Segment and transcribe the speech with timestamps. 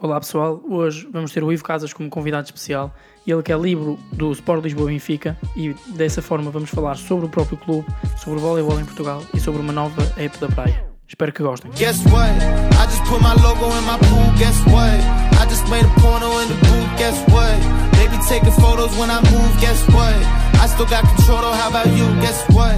[0.00, 2.94] Olá pessoal, hoje vamos ter o Ivo Casas como convidado especial,
[3.26, 7.28] ele que é livro do Sport Lisboa Benfica e dessa forma vamos falar sobre o
[7.28, 7.84] próprio clube,
[8.16, 10.86] sobre o voleibol em Portugal e sobre uma nova app da praia.
[11.08, 11.72] Espero que gostem.
[11.72, 12.30] Guess what?
[12.30, 14.94] I just put my logo in my pool, guess what?
[15.42, 17.88] I just made a porno in the booth, guess what?
[18.28, 20.14] Taking photos when I move, guess what?
[20.62, 22.76] I still got control, though, how about you, guess what?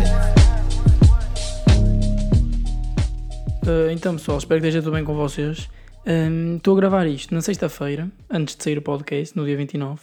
[3.66, 5.68] Uh, então pessoal, espero que esteja tudo bem com vocês.
[6.02, 10.00] Estou um, a gravar isto na sexta-feira, antes de sair o podcast, no dia 29.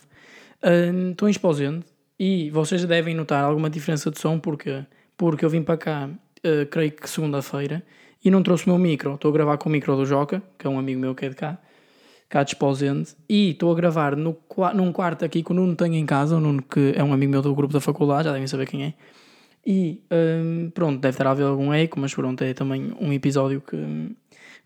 [1.10, 1.86] Estou um, em Esposende
[2.20, 4.86] e vocês devem notar alguma diferença de som porque,
[5.18, 7.84] porque eu vim para cá, uh, creio que segunda-feira,
[8.24, 9.16] e não trouxe o meu micro.
[9.16, 11.30] Estou a gravar com o micro do Joca, que é um amigo meu que é
[11.30, 11.58] de cá,
[12.30, 14.38] cá de Esposende, e estou a gravar no,
[14.76, 17.32] num quarto aqui que o Nuno tem em casa, o Nuno que é um amigo
[17.32, 18.94] meu do grupo da faculdade, já devem saber quem é.
[19.66, 23.76] E um, pronto, deve ter haver algum eco, mas pronto, é também um episódio que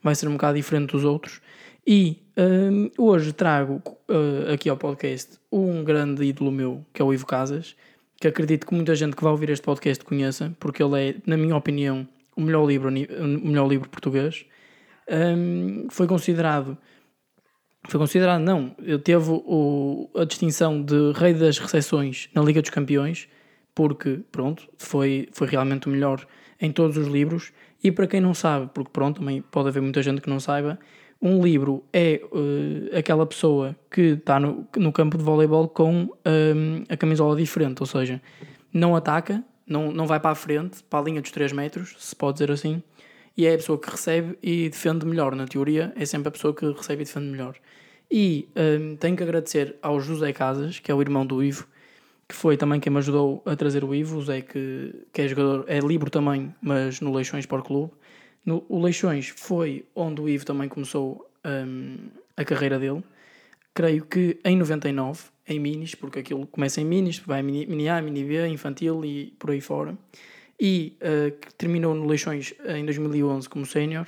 [0.03, 1.41] vai ser um bocado diferente dos outros.
[1.85, 7.13] E uh, hoje trago uh, aqui ao podcast um grande ídolo meu, que é o
[7.13, 7.75] Ivo Casas,
[8.19, 11.35] que acredito que muita gente que vai ouvir este podcast conheça, porque ele é, na
[11.37, 12.93] minha opinião, o melhor livro, o
[13.47, 14.45] melhor livro português.
[15.09, 16.77] Um, foi considerado,
[17.87, 23.27] foi considerado, não, teve o, a distinção de rei das recepções na Liga dos Campeões,
[23.73, 26.25] porque, pronto, foi, foi realmente o melhor
[26.59, 27.51] em todos os livros
[27.83, 30.79] e para quem não sabe, porque pronto, também pode haver muita gente que não saiba,
[31.21, 36.83] um livro é uh, aquela pessoa que está no, no campo de voleibol com ehm,
[36.89, 38.19] a camisola diferente, ou seja,
[38.73, 42.15] não ataca, não, não vai para a frente, para a linha dos 3 metros, se
[42.15, 42.81] pode dizer assim,
[43.37, 45.35] e é a pessoa que recebe e defende melhor.
[45.35, 47.55] Na teoria, é sempre a pessoa que recebe e defende melhor.
[48.09, 51.67] E ehm, tenho que agradecer ao José Casas, que é o irmão do Ivo,
[52.31, 55.27] que foi também quem me ajudou a trazer o Ivo, o Zé, que, que é
[55.27, 57.91] jogador, é livre também, mas no Leixões Sport Clube.
[58.45, 61.97] No, o Leixões foi onde o Ivo também começou um,
[62.37, 63.03] a carreira dele.
[63.73, 68.23] Creio que em 99, em minis, porque aquilo começa em minis, vai mini, A, mini
[68.23, 69.97] B, infantil e por aí fora.
[70.57, 74.07] E uh, terminou no Leixões em 2011 como sénior.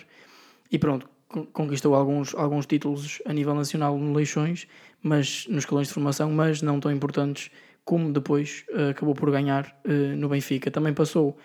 [0.71, 1.09] E pronto,
[1.51, 4.65] conquistou alguns, alguns títulos a nível nacional no Leixões,
[5.01, 7.51] mas nos escalões de formação, mas não tão importantes
[7.85, 10.71] como depois uh, acabou por ganhar uh, no Benfica.
[10.71, 11.37] Também passou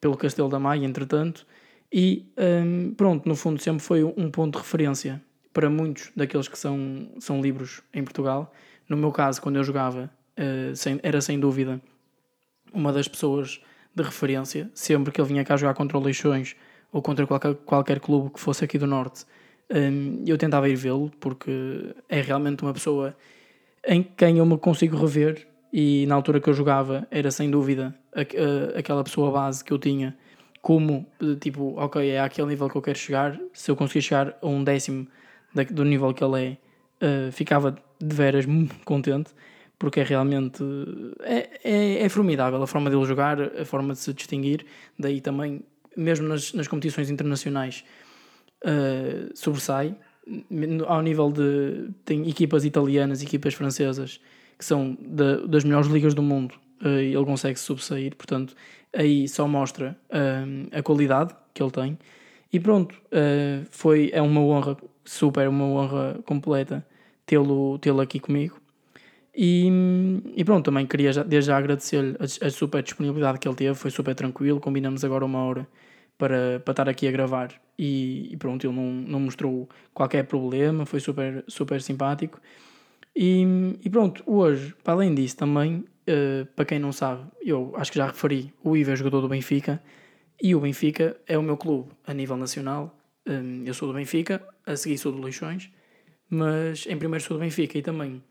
[0.00, 1.46] pelo Castelo da Maia, entretanto,
[1.92, 5.20] e um, ehm, pronto, no fundo sempre foi um ponto de referência
[5.52, 8.52] para muitos daqueles que são, são livros em Portugal.
[8.88, 11.80] No meu caso, quando eu jogava, uh, sem, era sem dúvida
[12.72, 13.60] uma das pessoas
[13.94, 14.70] de referência.
[14.72, 16.56] Sempre que ele vinha cá jogar contra o Leixões
[16.92, 19.24] ou contra qualquer, qualquer clube que fosse aqui do Norte,
[19.70, 23.16] um, ehm, eu tentava ir vê-lo porque é realmente uma pessoa
[23.84, 27.94] em quem eu me consigo rever e na altura que eu jogava era sem dúvida
[28.76, 30.16] aquela pessoa base que eu tinha
[30.60, 31.06] como
[31.40, 34.62] tipo, ok, é aquele nível que eu quero chegar, se eu conseguir chegar a um
[34.62, 35.06] décimo
[35.70, 36.58] do nível que ele
[37.00, 38.44] é, uh, ficava de veras
[38.84, 39.30] contente,
[39.78, 40.62] porque é realmente
[41.22, 44.66] é, é, é, formidável a forma dele jogar, a forma de se distinguir,
[44.98, 45.62] daí também,
[45.96, 47.82] mesmo nas, nas competições internacionais,
[48.64, 49.96] uh, sobressai,
[50.86, 54.20] ao nível de tem equipas italianas, equipas francesas,
[54.60, 58.54] que são de, das melhores ligas do mundo, uh, ele consegue se subsair, portanto,
[58.94, 61.98] aí só mostra uh, a qualidade que ele tem.
[62.52, 66.86] E pronto, uh, foi, é uma honra super, uma honra completa
[67.24, 68.60] tê-lo tê aqui comigo.
[69.34, 69.66] E,
[70.36, 73.74] e pronto, também queria já, desde já agradecer-lhe a, a, super disponibilidade que ele teve,
[73.74, 74.60] foi super tranquilo.
[74.60, 75.66] Combinamos agora uma hora
[76.18, 80.84] para, para estar aqui a gravar e, e pronto, ele não, não mostrou qualquer problema,
[80.84, 82.38] foi super, super simpático.
[83.14, 83.44] E,
[83.84, 87.98] e pronto, hoje, para além disso, também, uh, para quem não sabe, eu acho que
[87.98, 89.82] já referi, o Ivo é jogador do Benfica
[90.42, 92.96] e o Benfica é o meu clube a nível nacional.
[93.26, 95.70] Um, eu sou do Benfica, a seguir sou do Leixões,
[96.28, 98.22] mas em primeiro sou do Benfica e também,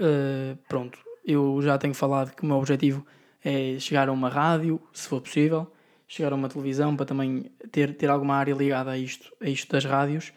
[0.00, 3.06] uh, pronto, eu já tenho falado que o meu objetivo
[3.44, 5.70] é chegar a uma rádio, se for possível,
[6.08, 9.70] chegar a uma televisão para também ter, ter alguma área ligada a isto, a isto
[9.70, 10.32] das rádios.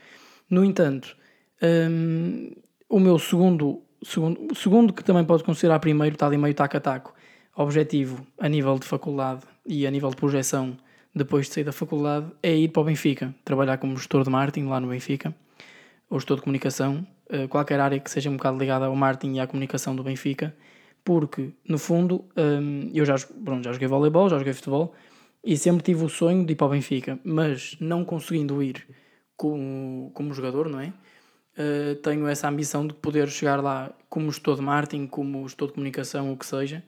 [0.49, 1.17] No entanto,
[1.61, 2.51] um,
[2.89, 6.79] o meu segundo, segundo, segundo que também pode considerar primeiro, está ali meio taco a
[6.79, 7.13] taco,
[7.55, 10.77] objetivo a nível de faculdade e a nível de projeção
[11.13, 14.67] depois de sair da faculdade é ir para o Benfica, trabalhar como gestor de marketing
[14.67, 15.35] lá no Benfica,
[16.09, 19.39] ou gestor de comunicação, eh, qualquer área que seja um bocado ligada ao marketing e
[19.39, 20.55] à comunicação do Benfica,
[21.03, 24.93] porque no fundo ehm, eu já, pronto, já joguei voleibol, já joguei futebol
[25.43, 28.85] e sempre tive o sonho de ir para o Benfica, mas não conseguindo ir
[29.35, 30.93] como, como jogador, não é?
[31.57, 35.73] Uh, tenho essa ambição de poder chegar lá como gestor de marketing, como gestor de
[35.73, 36.83] comunicação, o que seja.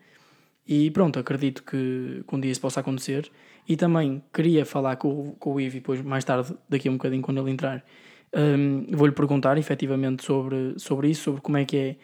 [0.68, 3.30] E pronto, acredito que, que um dia isso possa acontecer.
[3.68, 7.22] E também queria falar com, com o Ivo, depois mais tarde, daqui a um bocadinho,
[7.22, 7.84] quando ele entrar,
[8.36, 11.96] Um, Vou-lhe perguntar efetivamente sobre, sobre isso, sobre como é que é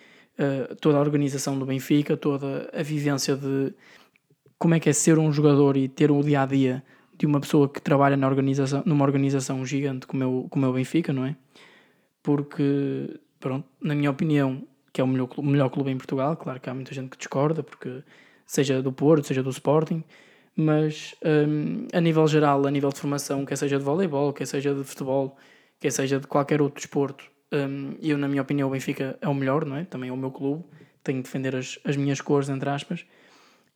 [0.44, 3.74] uh, toda a organização do Benfica, toda a vivência de
[4.58, 6.84] como é que é ser um jogador e ter o dia a dia
[7.18, 10.70] de uma pessoa que trabalha na organização, numa organização gigante como é o, como é
[10.70, 11.36] o Benfica, não é?
[12.26, 16.60] Porque, pronto, na minha opinião, que é o melhor, o melhor clube em Portugal, claro
[16.60, 18.04] que há muita gente que discorda, porque
[18.48, 20.04] seja do Porto, seja do Sporting,
[20.56, 24.74] mas um, a nível geral, a nível de formação, quer seja de voleibol, quer seja
[24.74, 25.38] de futebol,
[25.80, 29.34] quer seja de qualquer outro desporto, um, eu, na minha opinião, o Benfica é o
[29.36, 29.86] melhor, não é?
[29.86, 30.64] Também é o meu clube,
[31.04, 33.06] tenho de defender as, as minhas cores, entre aspas,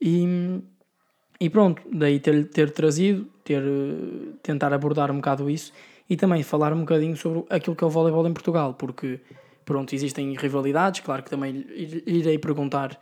[0.00, 0.60] e,
[1.40, 3.62] e pronto, daí ter, ter trazido, ter,
[4.42, 5.72] tentar abordar um bocado isso
[6.10, 9.20] e também falar um bocadinho sobre aquilo que é o voleibol em Portugal, porque
[9.64, 11.64] pronto, existem rivalidades, claro que também
[12.04, 13.00] irei perguntar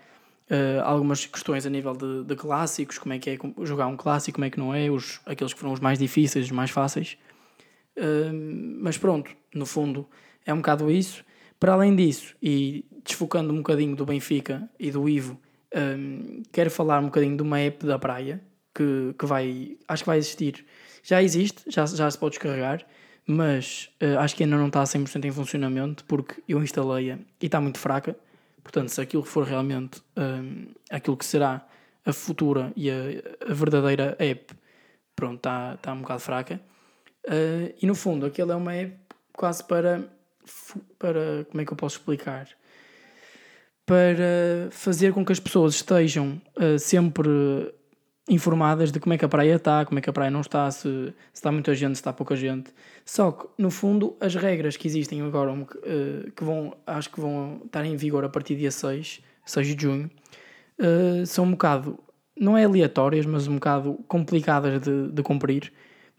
[0.51, 4.37] uh, algumas questões a nível de, de, clássicos, como é que é jogar um clássico,
[4.37, 7.17] como é que não é, os, aqueles que foram os mais difíceis, os mais fáceis.
[7.97, 10.07] Uh, mas pronto, no fundo
[10.45, 11.25] é um bocado isso.
[11.59, 15.41] Para além disso, e desfocando um bocadinho do Benfica e do Ivo,
[15.75, 18.41] um, quero falar um bocadinho de uma app da praia
[18.75, 20.65] que, que vai, acho que vai existir.
[21.03, 22.87] Já existe, já, já se pode descarregar,
[23.31, 27.61] mas uh, acho que ainda não está 100% em funcionamento porque eu instalei-a e está
[27.61, 28.17] muito fraca.
[28.63, 31.67] Portanto, se aquilo for realmente um, aquilo que será
[32.07, 32.95] a futura e a,
[33.47, 34.55] a verdadeira app,
[35.15, 36.61] pronto, está, está um bocado fraca.
[37.27, 38.97] Uh, e no fundo, aquilo é uma app
[39.35, 40.09] quase para,
[40.99, 41.45] para.
[41.51, 42.49] Como é que eu posso explicar?
[43.89, 47.27] para fazer com que as pessoas estejam uh, sempre
[48.29, 50.71] informadas de como é que a praia está, como é que a praia não está,
[50.71, 52.71] se, se está muita gente, se está pouca gente.
[53.05, 57.63] Só que, no fundo, as regras que existem agora, uh, que vão, acho que vão
[57.65, 60.11] estar em vigor a partir do dia 6, 6 de junho,
[60.79, 61.99] uh, são um bocado,
[62.39, 65.73] não é aleatórias, mas um bocado complicadas de, de cumprir.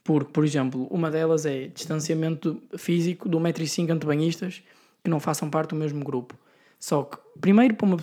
[0.04, 4.64] Porque, por exemplo, uma delas é distanciamento físico de 1,5m entre banhistas
[5.04, 6.36] que não façam parte do mesmo grupo.
[6.80, 7.98] Só que, primeiro, uma,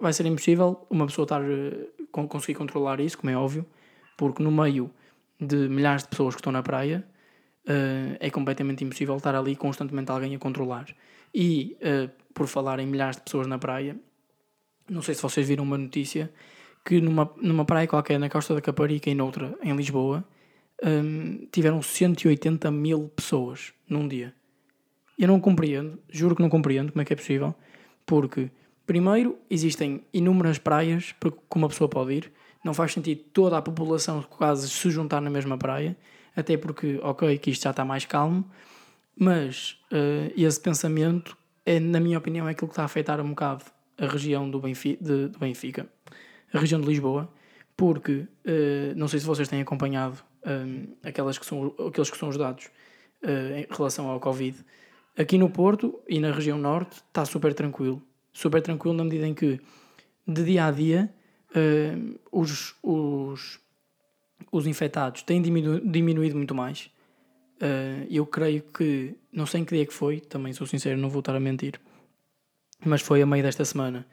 [0.00, 1.42] vai ser impossível uma pessoa estar,
[2.28, 3.66] conseguir controlar isso, como é óbvio,
[4.16, 4.90] porque no meio
[5.40, 7.04] de milhares de pessoas que estão na praia
[7.66, 10.86] uh, é completamente impossível estar ali constantemente alguém a controlar.
[11.34, 13.96] E, uh, por falar em milhares de pessoas na praia,
[14.88, 16.32] não sei se vocês viram uma notícia
[16.84, 20.24] que numa, numa praia qualquer na Costa da Caparica e noutra em Lisboa
[20.82, 24.34] um, tiveram 180 mil pessoas num dia.
[25.18, 27.54] Eu não compreendo, juro que não compreendo como é que é possível
[28.04, 28.50] porque,
[28.86, 32.32] primeiro, existem inúmeras praias que uma pessoa pode ir.
[32.64, 35.96] Não faz sentido toda a população quase se juntar na mesma praia.
[36.36, 38.44] Até porque, ok, que isto já está mais calmo.
[39.16, 43.30] Mas uh, esse pensamento, é, na minha opinião, é aquilo que está a afetar um
[43.30, 43.64] bocado
[43.96, 45.86] a região do Benfica, de, de Benfica
[46.52, 47.30] a região de Lisboa.
[47.76, 52.28] Porque, uh, não sei se vocês têm acompanhado eh, aquelas que são, aqueles que são
[52.28, 52.66] os dados
[53.24, 54.64] uh, em relação ao Covid
[55.16, 58.02] Aqui no Porto e na região norte está super tranquilo.
[58.34, 59.58] Super tranquilo na medida em que
[60.26, 61.14] de dia a dia
[61.50, 63.60] uh, os, os,
[64.52, 66.90] os infectados têm diminu diminuído muito mais.
[67.62, 71.08] Uh, eu creio que, não sei em que dia que foi, também sou sincero, não
[71.08, 71.80] vou estar a mentir,
[72.84, 74.06] mas foi a meio desta semana.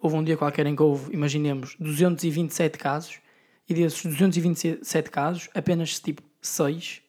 [0.00, 3.20] Houve um dia qualquer em que houve, imaginemos, 227 casos,
[3.68, 7.02] e desses 227 casos, apenas tipo 6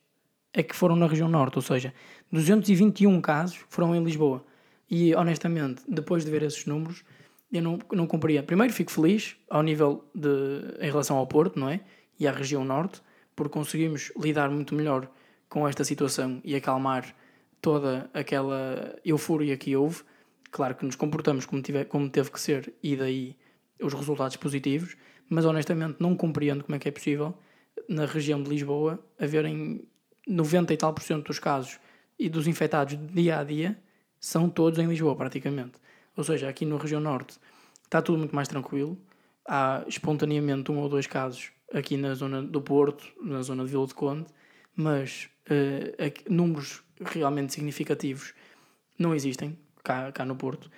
[0.54, 1.94] é que foram na região norte, ou seja,
[2.32, 4.44] 221 casos foram em Lisboa.
[4.90, 7.04] E honestamente, depois de ver esses números,
[7.52, 8.46] eu não, não compreendo.
[8.46, 10.30] Primeiro, fico feliz ao nível de.
[10.80, 11.82] em relação ao Porto, não é?
[12.20, 13.02] E à região norte,
[13.36, 15.10] porque conseguimos lidar muito melhor
[15.50, 17.16] com esta situação e acalmar
[17.62, 20.04] toda aquela euforia que houve.
[20.52, 23.36] Claro que nos comportamos como, tive, como teve que ser e daí
[23.82, 24.98] os resultados positivos,
[25.30, 27.38] mas honestamente não compreendo como é que é possível
[27.88, 29.88] na região de Lisboa haverem
[30.28, 31.80] 90 e tal por cento dos casos
[32.18, 33.78] e dos infectados dia a dia
[34.28, 35.80] são todos em Lisboa, praticamente.
[36.18, 37.40] Ou seja, aqui na região norte
[37.86, 38.98] está tudo muito mais tranquilo.
[39.48, 43.88] Há espontaneamente um ou dois casos aqui na zona do Porto, na zona de Vila
[43.88, 44.26] de Conde,
[44.76, 48.34] mas uh, aqui, números realmente significativos
[49.00, 50.70] não existem cá, cá no Porto.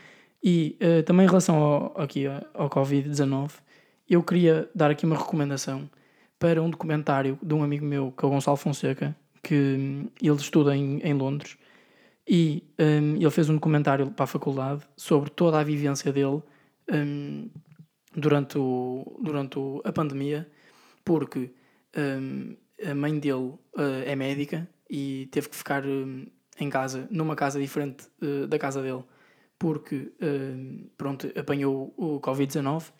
[0.44, 3.53] E uh, também em relação ao, aqui ao Covid-19,
[4.08, 5.89] eu queria dar aqui uma recomendação
[6.38, 10.36] para um documentário de um amigo meu, que é o Gonçalo Fonseca, que hum, ele
[10.36, 11.58] estuda em, em Londres
[12.29, 16.43] e um, ele fez um documentário para a faculdade sobre toda a vivência dele
[16.93, 17.50] um,
[18.15, 20.48] durante, o, durante o, a pandemia,
[21.03, 21.51] porque
[21.98, 22.55] um,
[22.88, 23.59] a mãe dele uh,
[24.05, 26.27] é médica e teve que ficar hum,
[26.59, 29.03] em casa, numa casa diferente uh, da casa dele,
[29.57, 30.13] porque
[30.98, 32.93] pronto, apanhou o Covid-19,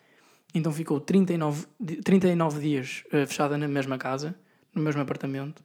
[0.54, 1.66] então ficou 39,
[2.04, 4.34] 39 dias uh, fechada na mesma casa,
[4.74, 5.62] no mesmo apartamento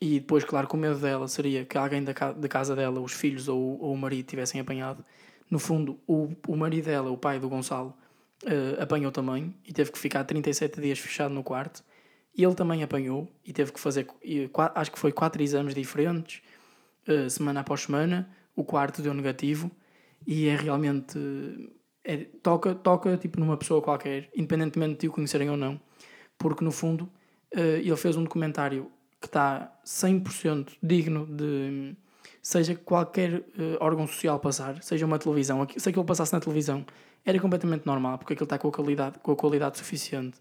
[0.00, 3.12] e depois, claro, com o medo dela seria que alguém da, da casa dela, os
[3.12, 5.04] filhos ou, ou o marido, tivessem apanhado.
[5.50, 7.94] No fundo, o, o marido dela, o pai do Gonçalo,
[8.44, 11.82] uh, apanhou também e teve que ficar 37 dias fechado no quarto.
[12.36, 14.06] E ele também apanhou e teve que fazer,
[14.74, 16.42] acho que foi quatro exames diferentes,
[17.08, 18.28] uh, semana após semana.
[18.54, 19.70] O quarto deu negativo
[20.26, 21.18] e é realmente.
[22.04, 25.80] É, toca, toca tipo numa pessoa qualquer, independentemente de o conhecerem ou não,
[26.38, 27.10] porque no fundo
[27.54, 31.96] uh, ele fez um documentário que está 100% digno de
[32.46, 33.44] seja qualquer uh,
[33.80, 36.86] órgão social passar, seja uma televisão, se aquilo passasse na televisão,
[37.24, 40.38] era completamente normal, porque aquilo está com a qualidade, com a qualidade suficiente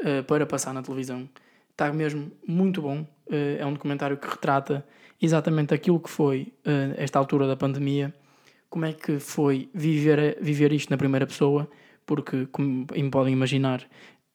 [0.00, 1.28] uh, para passar na televisão.
[1.72, 3.00] Está mesmo muito bom.
[3.26, 4.86] Uh, é um documentário que retrata
[5.20, 6.52] exatamente aquilo que foi
[6.98, 8.14] esta altura da pandemia,
[8.68, 11.68] como é que foi viver, viver isto na primeira pessoa,
[12.04, 13.82] porque, como podem imaginar,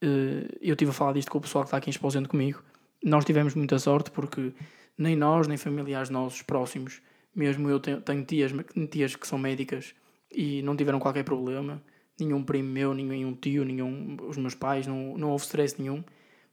[0.01, 2.63] eu estive a falar disto com o pessoal que está aqui em Exposendo comigo.
[3.03, 4.53] Nós tivemos muita sorte porque
[4.97, 7.01] nem nós, nem familiares nossos próximos,
[7.33, 8.51] mesmo eu tenho, tenho tias,
[8.91, 9.95] tias que são médicas
[10.31, 11.81] e não tiveram qualquer problema,
[12.19, 16.03] nenhum primo meu, nenhum tio, nenhum, os meus pais, não, não houve stress nenhum.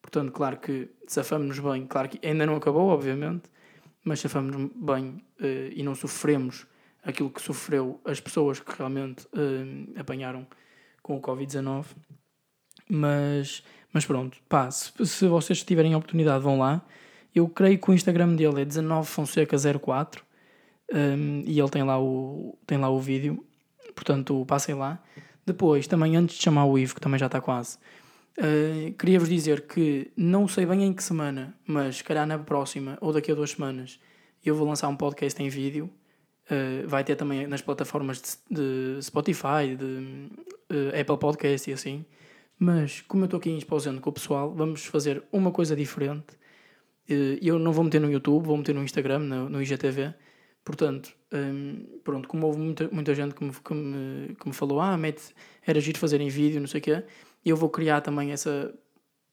[0.00, 3.50] Portanto, claro que safamos-nos bem, claro que ainda não acabou, obviamente,
[4.04, 6.66] mas safamos-nos bem uh, e não sofremos
[7.02, 10.46] aquilo que sofreu as pessoas que realmente uh, apanharam
[11.02, 11.86] com o Covid-19.
[12.88, 13.62] Mas,
[13.92, 16.82] mas pronto, pá, se, se vocês tiverem a oportunidade, vão lá.
[17.34, 20.18] Eu creio que o Instagram dele é 19fonseca04
[20.92, 23.44] um, e ele tem lá, o, tem lá o vídeo,
[23.94, 25.02] portanto passem lá.
[25.44, 27.78] Depois, também antes de chamar o Ivo, que também já está quase,
[28.38, 32.98] uh, queria-vos dizer que não sei bem em que semana, mas se calhar na próxima
[33.00, 34.00] ou daqui a duas semanas
[34.44, 35.90] eu vou lançar um podcast em vídeo.
[36.48, 40.30] Uh, vai ter também nas plataformas de, de Spotify, de
[40.70, 42.04] uh, Apple Podcast e assim.
[42.58, 46.36] Mas como eu estou aqui exposando com o pessoal, vamos fazer uma coisa diferente
[47.08, 50.14] eh, eu não vou meter no YouTube, vou meter no Instagram, no, IGTV.
[50.64, 54.80] Portanto, um, pronto, como houve muita, muita gente que me, que, me, que me falou,
[54.80, 55.22] ah, mete,
[55.64, 57.04] era giro fazer em vídeo, não sei o quê,
[57.44, 58.75] eu vou criar também essa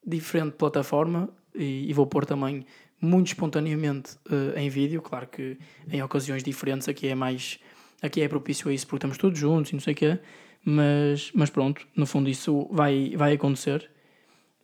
[0.06, 2.64] diferente plataforma e, e vou pôr também
[3.00, 5.02] muito espontaneamente uh, em vídeo.
[5.02, 5.58] Claro que
[5.90, 7.58] em ocasiões diferentes aqui é mais.
[8.00, 10.18] Aqui é propício a isso porque estamos todos juntos e não sei o quê,
[10.64, 13.90] mas, mas pronto, no fundo isso vai, vai acontecer.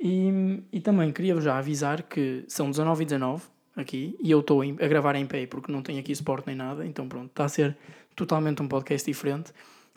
[0.00, 3.44] E, e também queria-vos já avisar que são 19 e 19
[3.76, 6.86] aqui e eu estou a gravar em pé porque não tenho aqui suporte nem nada,
[6.86, 7.76] então pronto, está a ser
[8.16, 9.52] totalmente um podcast diferente.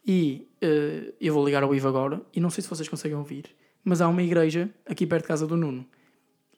[0.06, 3.46] E uh, eu vou ligar ao Ivo agora e não sei se vocês conseguem ouvir,
[3.84, 5.86] mas há uma igreja aqui perto de casa do Nuno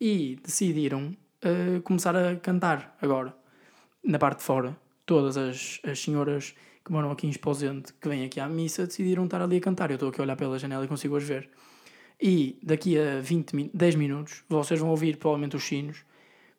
[0.01, 3.35] e decidiram uh, começar a cantar agora,
[4.03, 4.75] na parte de fora.
[5.05, 9.25] Todas as, as senhoras que moram aqui em Esposente, que vêm aqui à missa, decidiram
[9.25, 9.89] estar ali a cantar.
[9.89, 11.49] Eu estou aqui a olhar pela janela e consigo-as ver.
[12.21, 16.05] E daqui a 20, 10 minutos vocês vão ouvir provavelmente os sinos.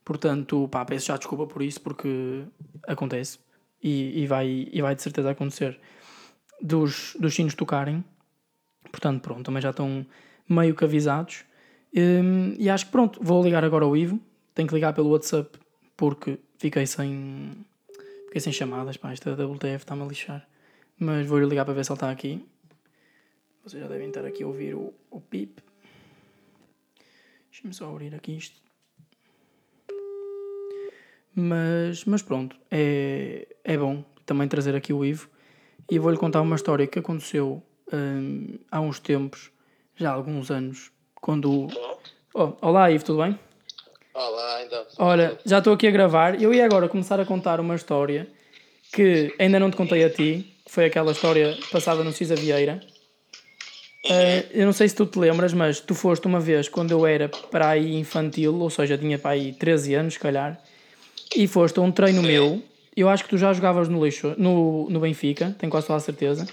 [0.05, 2.45] Portanto, pá, peço já desculpa por isso, porque
[2.87, 3.39] acontece
[3.83, 5.79] e, e, vai, e vai de certeza acontecer
[6.61, 8.05] dos, dos sinos tocarem.
[8.91, 10.05] Portanto, pronto, também já estão
[10.49, 11.45] meio que avisados.
[11.95, 14.21] Um, e acho que pronto, vou ligar agora ao Ivo.
[14.55, 15.59] Tenho que ligar pelo WhatsApp
[15.97, 17.53] porque fiquei sem,
[18.37, 18.97] fiquei sem chamadas.
[18.99, 20.47] Pá, esta WTF está-me a lixar.
[20.99, 22.47] Mas vou-lhe ligar para ver se ele está aqui.
[23.65, 25.63] Vocês já devem estar aqui a ouvir o, o pip.
[27.51, 28.61] Deixa-me só abrir aqui isto.
[31.35, 35.29] Mas, mas pronto, é, é bom também trazer aqui o Ivo.
[35.91, 37.63] E vou-lhe contar uma história que aconteceu
[37.93, 39.51] hum, há uns tempos,
[39.95, 41.69] já há alguns anos, quando.
[42.35, 43.39] Oh, olá, Ivo, tudo bem?
[44.17, 44.83] Olá, então.
[44.97, 46.41] Olha, já estou aqui a gravar.
[46.41, 48.27] Eu ia agora começar a contar uma história
[48.91, 52.81] que ainda não te contei a ti, que foi aquela história passada no Cisa Vieira.
[54.07, 57.07] Uh, eu não sei se tu te lembras, mas tu foste uma vez quando eu
[57.07, 60.59] era para aí infantil, ou seja, tinha para aí 13 anos, se calhar,
[61.37, 62.27] e foste a um treino Sim.
[62.27, 62.63] meu.
[62.97, 66.01] Eu acho que tu já jogavas no, lixo, no, no Benfica, tenho quase toda a
[66.01, 66.47] certeza.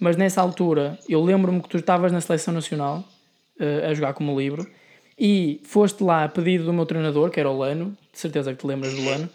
[0.00, 3.04] Mas nessa altura, eu lembro-me que tu estavas na seleção nacional
[3.60, 4.68] uh, a jogar como livro
[5.18, 8.58] e foste lá a pedido do meu treinador, que era o Lano, de certeza que
[8.58, 9.28] te lembras do Lano,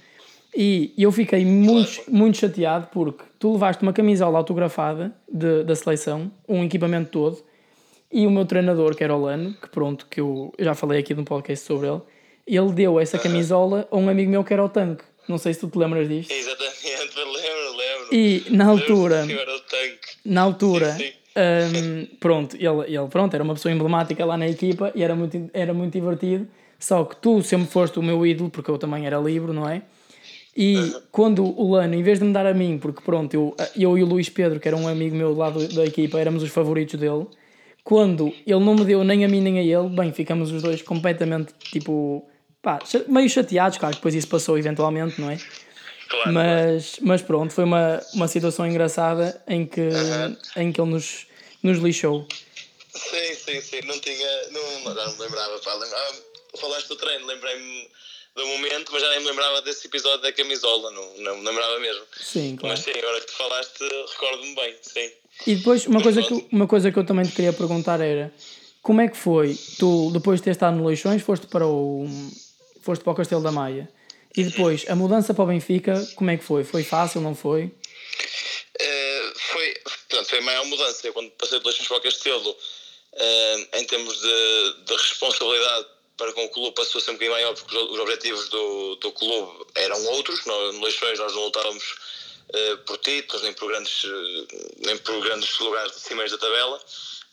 [0.56, 6.32] e eu fiquei muito, muito chateado porque tu levaste uma camisola autografada de, da seleção,
[6.48, 7.44] um equipamento todo,
[8.12, 11.16] e o meu treinador, que era o Lano, que pronto, que eu já falei aqui
[11.16, 12.02] num podcast sobre ele,
[12.46, 15.04] ele deu essa camisola a um amigo meu que era o Tanque.
[15.28, 16.32] Não sei se tu te lembras disto.
[16.32, 18.08] Exatamente, lembro, lembro.
[18.12, 19.26] E na altura,
[20.26, 21.14] na altura, sim, sim.
[21.36, 25.50] Um, pronto, ele, ele pronto, era uma pessoa emblemática lá na equipa e era muito,
[25.54, 26.48] era muito divertido.
[26.80, 29.84] Só que tu sempre foste o meu ídolo, porque eu também era livre, não é?
[30.56, 31.02] E uhum.
[31.12, 34.04] quando o Lano, em vez de me dar a mim, porque pronto, eu, eu e
[34.04, 37.00] o Luís Pedro, que era um amigo meu lá do, da equipa, éramos os favoritos
[37.00, 37.26] dele,
[37.84, 40.82] quando ele não me deu nem a mim nem a ele, bem, ficamos os dois
[40.82, 42.24] completamente tipo
[42.62, 45.38] pá, meio chateados, claro que depois isso passou eventualmente, não é?
[46.14, 46.32] Claro.
[46.32, 49.90] Mas, mas pronto, foi uma, uma situação engraçada em que,
[50.56, 51.26] em que ele nos,
[51.64, 52.28] nos lixou.
[52.94, 53.82] Sim, sim, sim.
[53.86, 54.50] Não tinha.
[54.52, 55.60] Não, já não me lembrava.
[55.60, 55.74] Pá.
[55.74, 56.16] lembrava
[56.60, 57.90] falaste do treino, lembrei-me
[58.36, 60.92] do momento, mas já nem me lembrava desse episódio da camisola.
[60.92, 62.04] Não, não me lembrava mesmo.
[62.22, 62.76] Sim, claro.
[62.76, 65.12] Mas sim, agora que tu falaste, recordo-me bem, sim.
[65.48, 68.32] E depois, uma coisa, que, uma coisa que eu também te queria perguntar era:
[68.84, 69.58] como é que foi?
[69.80, 72.06] Tu, depois de ter estado no Leixões, foste para o,
[72.82, 73.90] foste para o Castelo da Maia.
[74.36, 76.64] E depois, a mudança para o Benfica, como é que foi?
[76.64, 77.66] Foi fácil, não foi?
[77.66, 81.12] Uh, foi, portanto, foi a maior mudança.
[81.12, 85.86] Quando passei de Leixões para o Castelo, uh, em termos de, de, responsabilidade
[86.18, 88.96] para com o clube, passou a ser um bocadinho maior, porque os, os objetivos do,
[88.96, 90.44] do clube eram outros.
[90.46, 91.84] No, no Leixões, nós não lutávamos
[92.50, 94.04] uh, por títulos, nem por, grandes,
[94.80, 96.82] nem por grandes lugares de cima da tabela.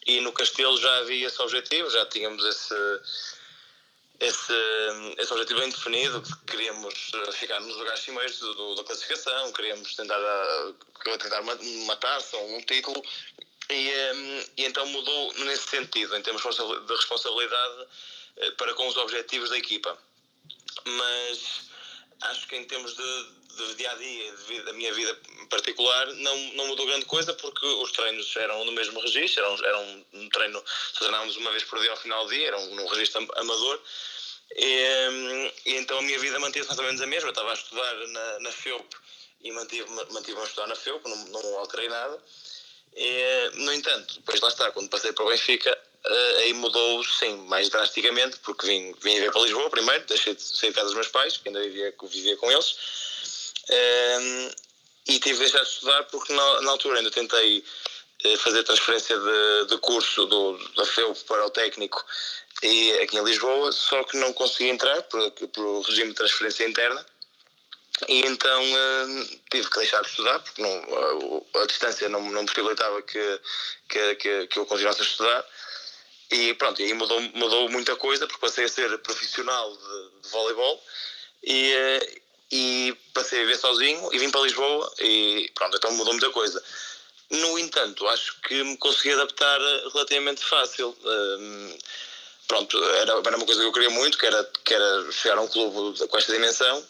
[0.07, 2.75] E no Castelo já havia esse objetivo, já tínhamos esse
[4.21, 4.53] esse,
[5.17, 10.19] esse objetivo bem definido, queríamos eh, ficar nos lugares cimeiros do, da classificação, queríamos tentar,
[10.19, 10.73] a,
[11.07, 13.03] eh, tentar uma, taça ou um título,
[13.71, 17.87] e, eh, e, então mudou nesse sentido, em termos de responsabilidade
[18.59, 19.97] para com os objetivos da equipa.
[20.85, 21.70] Mas
[22.23, 25.17] acho que em termos de, de dia a dia, de da minha vida
[25.49, 30.07] particular, não, não mudou grande coisa porque os treinos eram no mesmo registro, eram, eram
[30.13, 30.63] um treino,
[30.99, 33.81] treinávamos uma vez por dia ao final do dia, era um, um registro amador.
[34.57, 37.29] E, e, então a minha vida manteve-se mais ou menos a mesma.
[37.29, 38.97] Eu estava a estudar na, na FEUP
[39.43, 42.23] e mantive-me mantive a estudar na FEUP, não, não alterei nada.
[42.95, 47.37] E, no entanto, depois lá está, quando passei para o Benfica, uh, aí mudou, sim,
[47.49, 50.95] mais drasticamente, porque vim, vim viver para Lisboa primeiro, deixei de sair de casa dos
[50.95, 52.71] meus pais, que ainda vivia, vivia com eles,
[53.69, 54.55] uh,
[55.09, 57.65] e tive de deixar de estudar porque na, na altura ainda tentei
[58.25, 62.05] uh, fazer transferência de, de curso do, da FEUP para o técnico
[62.63, 67.05] e aqui em Lisboa, só que não consegui entrar por, por regime de transferência interna.
[68.09, 72.47] E então uh, tive que deixar de estudar, porque não, a, a distância não, não
[72.47, 73.41] possibilitava que,
[73.89, 75.47] que, que, que eu continuasse a estudar.
[76.31, 80.83] E pronto, aí mudou, mudou muita coisa, porque passei a ser profissional de, de voleibol
[81.43, 82.21] e, uh,
[82.53, 86.63] e passei a viver sozinho e vim para Lisboa e pronto, então mudou muita coisa.
[87.31, 89.59] No entanto, acho que me consegui adaptar
[89.93, 90.91] relativamente fácil.
[90.91, 91.79] Uh,
[92.47, 95.43] pronto, era, era uma coisa que eu queria muito, que era, que era chegar a
[95.43, 96.85] um clube com esta dimensão.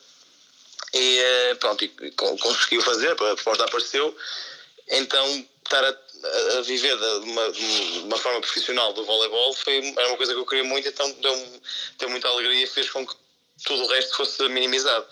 [0.92, 4.16] E eh, pronto, e conseguiu fazer, a proposta apareceu.
[4.88, 5.96] Então, estar a,
[6.58, 10.38] a viver de uma, de uma forma profissional do voleibol foi, era uma coisa que
[10.38, 11.62] eu queria muito, então deu-me
[11.98, 13.14] deu muita alegria e fez com que
[13.64, 15.06] tudo o resto fosse minimizado.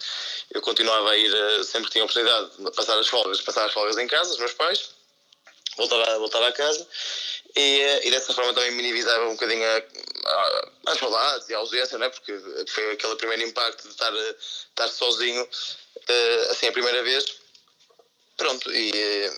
[0.53, 3.73] Eu continuava a ir, eh, sempre que tinha oportunidade de passar as folgas, passar as
[3.73, 4.91] folgas em casa, os meus pais,
[5.77, 6.87] voltava, voltava a casa
[7.57, 11.59] e, eh, e dessa forma também minimizava um bocadinho a, a, as saudades e a
[11.59, 12.09] ausência, né?
[12.09, 15.49] porque foi aquele primeiro impacto de estar, estar sozinho
[16.51, 17.25] assim a primeira vez.
[18.37, 19.33] Pronto, e, eh,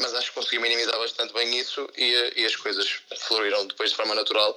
[0.00, 3.96] mas acho que consegui minimizar bastante bem isso e, e as coisas floriram depois de
[3.96, 4.56] forma natural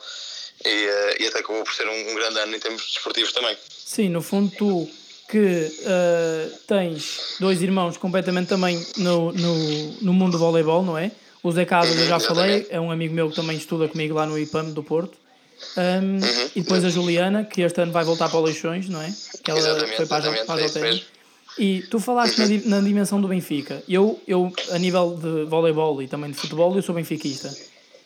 [0.66, 3.58] e, e até acabou por ser um, um, grande ano em termos desportivos também.
[3.70, 4.90] Sim, no fundo tu
[5.30, 11.12] que uh, tens dois irmãos completamente também no, no, no mundo do voleibol, não é?
[11.44, 14.26] O Zé Casas, eu já falei, é um amigo meu que também estuda comigo lá
[14.26, 15.18] no IPAM do Porto.
[15.76, 16.50] Um, uhum.
[16.56, 19.14] E depois a Juliana, que este ano vai voltar para o Leixões, não é?
[19.44, 20.68] Que ela exatamente, foi para, a, para a
[21.58, 23.84] E tu falaste na, na, dimensão do Benfica.
[23.88, 27.56] Eu, eu, a nível de voleibol e também de futebol, eu sou benfiquista.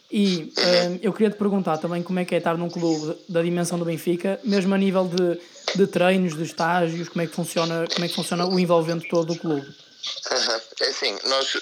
[0.09, 3.41] E um, eu queria te perguntar também como é que é estar num clube da
[3.41, 5.39] dimensão do Benfica, mesmo a nível de,
[5.75, 9.33] de treinos, de estágios, como é que funciona, como é que funciona o envolvimento todo
[9.33, 9.65] do clube.
[9.65, 10.61] Uhum.
[10.81, 11.55] É assim, nós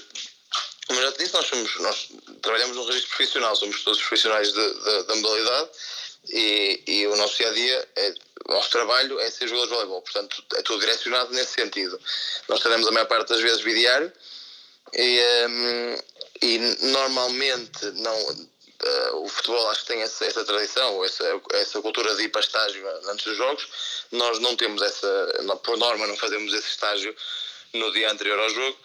[0.89, 2.09] como já te disse, nós, somos, nós
[2.41, 5.69] trabalhamos num registro profissional, somos todos profissionais da modalidade
[6.29, 8.13] e, e, o nosso dia a dia, é,
[8.49, 11.99] nosso trabalho é ser jogador de voleibol, portanto é tudo direcionado nesse sentido.
[12.47, 14.11] Nós treinamos a maior parte das vezes bidiário
[14.93, 15.95] e, um,
[16.41, 16.57] e
[16.87, 18.49] normalmente não.
[18.81, 22.39] Uh, o futebol acho que tem essa, essa tradição, essa, essa cultura de ir para
[22.39, 23.67] estágio antes dos jogos.
[24.09, 27.13] Nós não temos essa, por norma, não fazemos esse estágio
[27.73, 28.77] no dia anterior ao jogo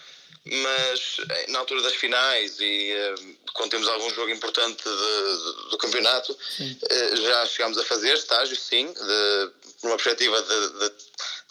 [0.46, 5.70] mas eh, na altura das finais e uh, quando temos algum jogo importante de, de,
[5.70, 9.50] do campeonato, uh, já chegámos a fazer estágios, sim, de,
[9.82, 10.94] uma perspectiva de, de,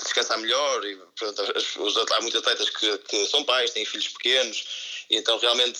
[0.03, 0.85] descansar melhor.
[0.85, 5.39] E, portanto, os, há muitos atletas que, que, são pais, têm filhos pequenos, e então
[5.39, 5.79] realmente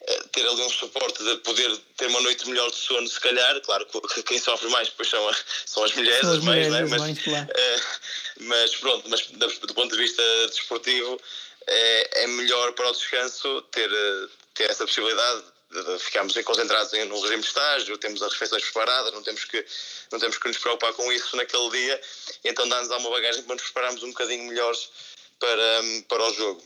[0.00, 3.60] uh, ter ali um suporte de poder ter uma noite melhor de sono, se calhar,
[3.60, 5.36] claro que quem sofre mais depois são, a,
[5.66, 6.98] são as mulheres, são as mães, mulheres, né?
[6.98, 7.48] mas, mães, claro.
[8.40, 11.20] mas pronto, mas do ponto de vista desportivo
[11.66, 13.90] é, é melhor para o descanso ter,
[14.54, 15.44] ter essa possibilidade
[16.00, 19.64] ficamos concentrados no regime de estágio, temos as refeições preparadas, não temos que,
[20.10, 22.00] não temos que nos preocupar com isso naquele dia,
[22.44, 24.90] então dá-nos uma bagagem para nos prepararmos um bocadinho melhores
[25.38, 26.62] para, para o jogo.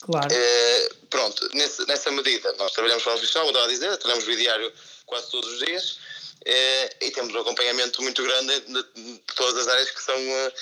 [0.00, 0.28] Claro.
[0.32, 4.26] É, pronto, nesse, nessa medida, nós trabalhamos para a nutrição, como estava a dizer, trabalhamos
[4.26, 4.72] o diário
[5.04, 5.98] quase todos os dias
[6.46, 10.52] é, e temos um acompanhamento muito grande de, de todas as áreas que são eh,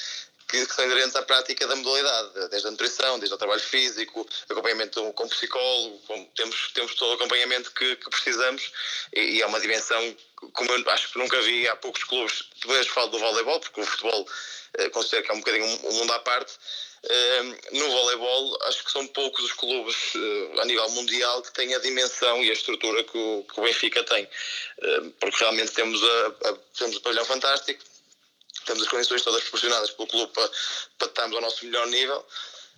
[0.48, 5.12] que, são inerentes à prática da modalidade, desde a nutrição, desde o trabalho físico, acompanhamento
[5.12, 8.72] com psicólogo, com, temos, temos todo o acompanhamento que, que precisamos.
[9.14, 10.16] E, e, é uma dimensão
[10.52, 13.84] como eu acho que nunca vi há poucos clubes, depois falo do voleibol, porque o
[13.84, 14.26] futebol
[14.74, 16.52] eh, considero que é um bocadinho um, um mundo à parte,
[17.02, 21.72] eh, no voleibol acho que são poucos os clubes eh, a nível mundial que têm
[21.74, 24.28] a dimensão e a estrutura que o, que o Benfica tem,
[24.82, 27.82] eh, porque realmente temos, a, a, temos um pavilhão fantástico,
[28.68, 30.50] temos as condições todas proporcionadas pelo clube para,
[30.98, 32.24] para estarmos ao nosso melhor nível.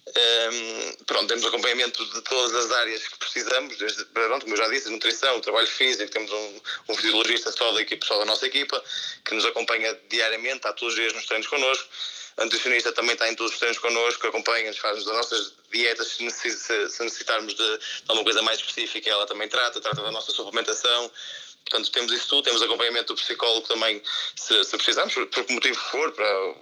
[0.07, 4.59] Um, ehm, pronto, temos acompanhamento de todas as áreas que precisamos, desde, pronto, como eu
[4.59, 8.46] já disse, nutrição, trabalho físico, temos um, um fisiologista só da, equipe, só da nossa
[8.46, 8.83] equipa,
[9.24, 11.87] que nos acompanha diariamente, está todos os dias nos treinos connosco.
[12.38, 16.24] A nutricionista também está em todos os treinos connosco, acompanha-nos, faz-nos as nossas dietas, se,
[16.24, 21.11] necessitarmos de, de alguma coisa mais específica, ela também trata, trata da nossa suplementação.
[21.70, 24.02] Portanto, temos isso tudo, temos acompanhamento do psicólogo também,
[24.35, 26.54] se, se precisarmos, por, por que motivo for, para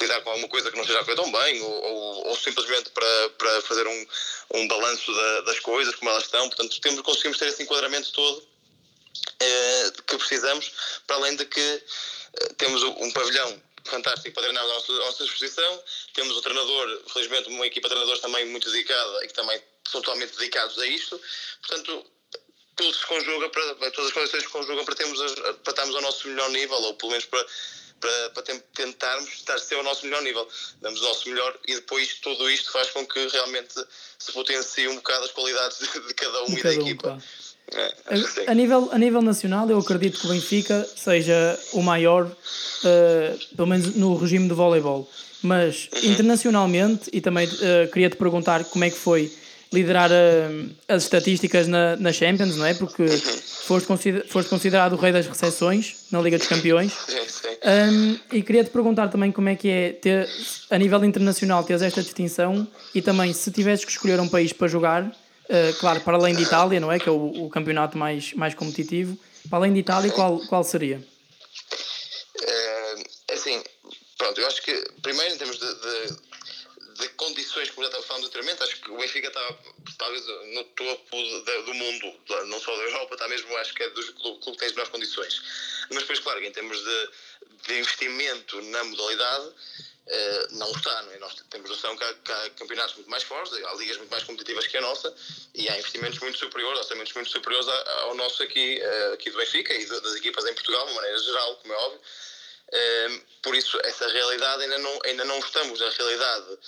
[0.00, 2.90] lidar com alguma coisa que não esteja a correr tão bem, ou, ou, ou, simplesmente
[2.90, 4.06] para, para fazer um,
[4.54, 6.48] um balanço da, das coisas, como elas estão.
[6.48, 8.46] Portanto, temos, conseguimos ter esse enquadramento todo
[9.40, 10.70] eh, que precisamos,
[11.08, 15.24] para além de que eh, temos um pavilhão fantástico para treinar a nossa, a nossa
[15.24, 15.82] disposição.
[16.14, 20.00] Temos o treinador, felizmente, uma equipa de treinadores também muito dedicada e que também são
[20.00, 21.20] totalmente dedicados a isto.
[21.62, 22.06] Portanto,
[22.76, 25.18] tudo se conjuga para, todas as condições se conjugam para, termos,
[25.64, 27.44] para estarmos ao nosso melhor nível, ou pelo menos para,
[28.00, 28.42] para, para
[28.74, 30.46] tentarmos estar ser ao nosso melhor nível.
[30.82, 33.74] Damos o nosso melhor e depois tudo isto faz com que realmente
[34.18, 37.22] se potencie um bocado as qualidades de, cada um de e cada da um, equipa.
[37.72, 37.94] É,
[38.46, 43.56] a, a, nível, a nível nacional, eu acredito que o Benfica seja o maior, uh,
[43.56, 45.10] pelo menos no regime de voleibol.
[45.42, 46.10] Mas uhum.
[46.10, 49.32] internacionalmente, e também uh, queria te perguntar como é que foi
[49.72, 52.74] liderar uh, as estatísticas na, na Champions, não é?
[52.74, 56.92] Porque foste, consider, foste considerado o rei das recepções na Liga dos Campeões.
[57.64, 60.28] Um, e queria te perguntar também como é que é ter,
[60.70, 64.68] a nível internacional, teres esta distinção e também se tivesses que escolher um país para
[64.68, 66.98] jogar, uh, claro, para além de Itália, não é?
[66.98, 69.18] Que é o, o campeonato mais, mais competitivo,
[69.50, 71.02] para além de Itália, qual, qual seria?
[72.42, 73.62] É, assim,
[74.16, 76.25] pronto, eu acho que primeiro em termos de de
[77.16, 79.58] condições, como já estava falando anteriormente, acho que o Benfica está
[79.98, 81.16] talvez no topo
[81.64, 82.14] do mundo,
[82.46, 84.90] não só da Europa, está mesmo, acho que é do clube que tem as melhores
[84.90, 85.42] condições.
[85.90, 87.10] Mas depois, claro, em termos de,
[87.66, 89.52] de investimento na modalidade,
[90.06, 91.18] Uh, não está, não é?
[91.18, 94.22] Nós temos noção que há, que há, campeonatos muito mais fortes, há ligas muito mais
[94.22, 95.12] competitivas que a nossa
[95.52, 99.74] e há investimentos muito superiores, orçamentos muito superiores ao nosso aqui, uh, aqui do Benfica
[99.74, 102.00] e das equipas em Portugal, de maneira geral, como é óbvio.
[102.72, 106.58] Ehm, por isso, essa realidade ainda não, ainda não estamos na realidade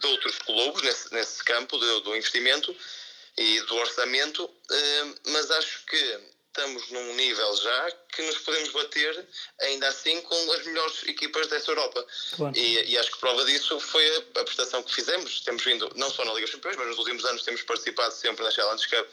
[0.00, 2.76] de outros clubes nesse, nesse campo do, investimento
[3.36, 9.26] e do orçamento, ehm, mas acho que estamos num nível já que nos podemos bater
[9.60, 12.06] ainda assim com as melhores equipas desta Europa.
[12.36, 12.56] Claro.
[12.56, 15.40] E, e, acho que prova disso foi a, a prestação que fizemos.
[15.40, 18.44] Temos vindo, não só na Liga dos Campeões, mas nos últimos anos temos participado sempre
[18.44, 19.08] na Challenge Cup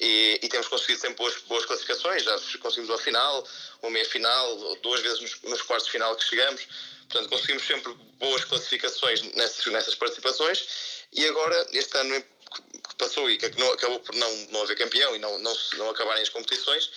[0.00, 3.46] e, e, temos conseguido sempre boas, boas classificações, já conseguimos uma final,
[3.82, 6.66] uma meia final, duas vezes nos, nos quartos de final que chegamos,
[7.10, 10.66] portanto conseguimos sempre boas classificações nessas, nessas participações
[11.12, 15.18] e agora este ano que passou e que acabou por não, não haver campeão e
[15.18, 16.90] não, não, não acabarem as competições,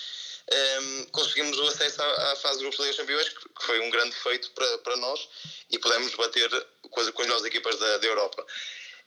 [0.51, 3.79] um, ehm, conseguimos o acesso à, à, fase de grupos da Liga Campeões, que, foi
[3.79, 5.29] um grande feito para, para nós
[5.69, 6.49] e pudemos bater
[6.81, 8.45] com, com as melhores equipas da, da Europa.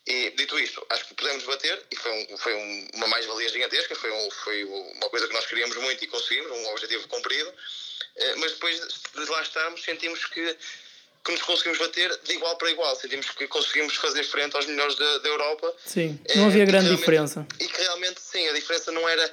[0.06, 3.94] E dito isto, acho que podemos bater e foi, um, foi um, uma mais-valia gigantesca,
[3.96, 7.52] foi, um, foi uma coisa que nós queríamos muito e conseguimos, um objetivo cumprido,
[8.14, 10.56] eh, mas depois de lá estarmos sentimos que,
[11.26, 14.94] que nos conseguimos bater de igual para igual, sentimos que conseguimos fazer frente aos melhores
[14.94, 15.74] da, da Europa.
[15.84, 17.44] Sim, não havia eh, grande diferença.
[17.58, 19.32] E que realmente, sim, a diferença não era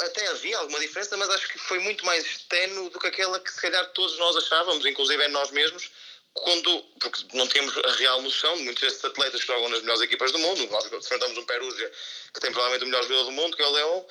[0.00, 3.52] até havia alguma diferença, mas acho que foi muito mais tenue do que aquela que
[3.52, 5.90] se calhar todos nós achávamos, inclusive em nós mesmos,
[6.32, 10.02] quando, porque não temos a real noção de muitos desses atletas que jogam nas melhores
[10.02, 10.66] equipas do mundo.
[10.70, 11.92] Nós enfrentamos um Perugia
[12.32, 14.06] que tem provavelmente o melhor jogador do mundo, que é o Leão,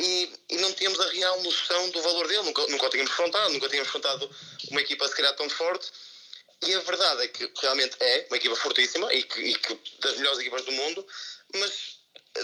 [0.00, 3.52] e, e, não tínhamos a real noção do valor dele, nunca, nunca o tínhamos confrontado,
[3.52, 4.30] nunca tínhamos confrontado
[4.70, 5.90] uma equipa se calhar tão forte.
[6.62, 10.16] E a verdade é que realmente é uma equipa fortíssima e que, e que das
[10.16, 11.06] melhores equipas do mundo,
[11.54, 11.98] mas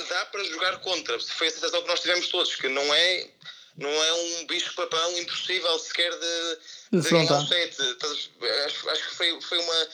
[0.09, 1.19] dá para jogar contra.
[1.19, 3.31] Foi a sensação que nós tivemos todos, que não é
[3.77, 6.59] não é um bicho-papão impossível sequer de,
[6.93, 7.77] de, de ganhar o set.
[8.67, 9.89] Acho, acho que foi, foi uma.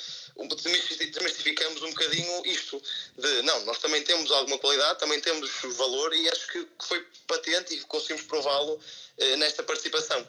[0.48, 2.82] Desmistificamos um bocadinho isto
[3.16, 7.74] de não, nós também temos alguma qualidade, também temos valor e acho que foi patente
[7.74, 8.80] e conseguimos prová-lo
[9.18, 10.26] eh, nesta participação.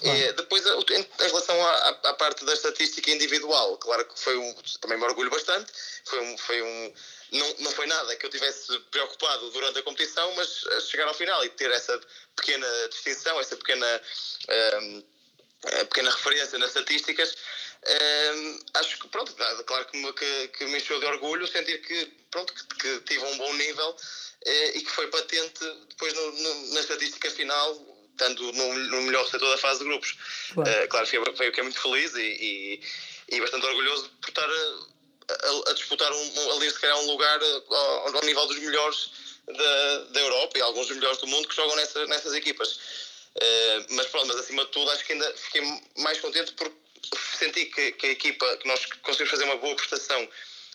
[0.00, 0.18] Claro.
[0.18, 4.98] É, depois, em relação à, à, parte da estatística individual, claro que foi um, também
[4.98, 5.70] me orgulho bastante,
[6.04, 6.94] foi um, foi um
[7.32, 11.44] não, não foi nada que eu tivesse preocupado durante a competição, mas chegar ao final
[11.44, 12.00] e ter essa
[12.36, 14.02] pequena distinção, essa pequena,
[14.82, 15.02] um,
[15.88, 17.36] pequena referência nas estatísticas,
[17.86, 19.34] um, acho que, pronto,
[19.66, 23.24] claro que me, que, que me encheu de orgulho sentir que, pronto, que, que tive
[23.24, 27.76] um bom nível uh, e que foi patente depois no, no, na estatística final,
[28.10, 30.16] estando no, no, melhor setor da fase de grupos.
[30.54, 32.80] Claro, uh, claro fiquei, fiquei muito feliz e, e,
[33.36, 37.62] e bastante orgulhoso por estar a, a, disputar um, ali se calhar um lugar eh,
[37.68, 39.10] ao, ao nível dos melhores
[39.46, 42.78] da, da Europa e alguns dos melhores do mundo que jogam nessa, nessas equipas.
[43.36, 45.62] Uh, mas pronto, mas acima de tudo acho que ainda fiquei
[45.98, 46.83] mais contente porque
[47.38, 50.28] senti que, que, a equipa, que nós conseguimos fazer uma boa prestação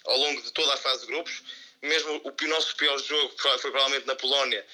[0.05, 1.41] ao longo de toda a fase de grupos,
[1.81, 4.65] mesmo o, o nosso pior jogo foi, provavelmente na Polónia,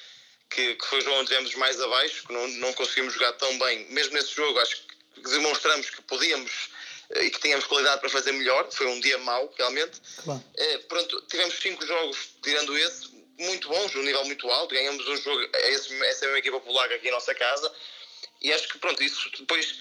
[0.50, 3.58] que, que foi o jogo onde estivemos mais abaixo, que não, não conseguimos jogar tão
[3.60, 3.86] bem.
[3.90, 6.52] Mesmo nesse jogo acho que demonstramos que podíamos
[7.16, 8.72] e que tínhamos qualidade para fazer melhor.
[8.72, 10.02] Foi um dia mau, realmente.
[10.24, 10.44] Claro.
[10.58, 14.74] É, pronto, tivemos cinco jogos, tirando esse, muito bons, um nível muito alto.
[14.74, 17.72] Ganhamos um jogo, é esse, essa mesma equipa polaca aqui em nossa casa.
[18.42, 19.76] E acho que, pronto, isso depois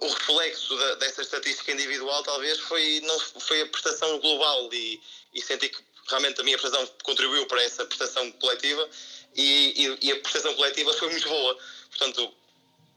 [0.00, 5.00] o reflexo da, dessa estatística individual talvez foi, não, foi a prestação global e,
[5.34, 8.88] e senti que realmente a minha prestação contribuiu para essa prestação coletiva
[9.36, 11.58] e, e, e a prestação coletiva foi muito boa.
[11.90, 12.32] Portanto,